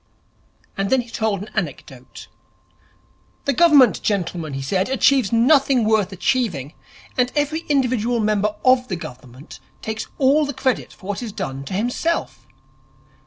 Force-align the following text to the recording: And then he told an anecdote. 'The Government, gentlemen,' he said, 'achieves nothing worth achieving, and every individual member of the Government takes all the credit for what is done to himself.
And 0.75 0.89
then 0.89 1.01
he 1.01 1.11
told 1.11 1.43
an 1.43 1.51
anecdote. 1.53 2.27
'The 3.45 3.53
Government, 3.53 4.01
gentlemen,' 4.01 4.53
he 4.55 4.61
said, 4.63 4.89
'achieves 4.89 5.31
nothing 5.31 5.85
worth 5.85 6.11
achieving, 6.11 6.73
and 7.19 7.31
every 7.35 7.59
individual 7.69 8.19
member 8.19 8.55
of 8.65 8.87
the 8.87 8.95
Government 8.95 9.59
takes 9.83 10.07
all 10.17 10.43
the 10.43 10.55
credit 10.55 10.91
for 10.91 11.05
what 11.05 11.21
is 11.21 11.31
done 11.31 11.63
to 11.65 11.73
himself. 11.75 12.47